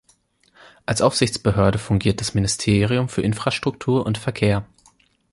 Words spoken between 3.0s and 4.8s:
für Infrastruktur und Verkehr.